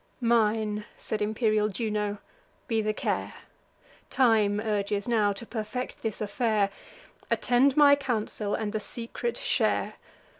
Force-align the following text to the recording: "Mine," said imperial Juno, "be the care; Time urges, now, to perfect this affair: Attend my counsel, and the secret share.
"Mine," 0.19 0.85
said 0.97 1.21
imperial 1.21 1.67
Juno, 1.69 2.17
"be 2.67 2.81
the 2.81 2.91
care; 2.91 3.35
Time 4.09 4.59
urges, 4.59 5.07
now, 5.07 5.31
to 5.33 5.45
perfect 5.45 6.01
this 6.01 6.21
affair: 6.21 6.71
Attend 7.29 7.77
my 7.77 7.95
counsel, 7.95 8.55
and 8.55 8.73
the 8.73 8.79
secret 8.79 9.37
share. 9.37 9.97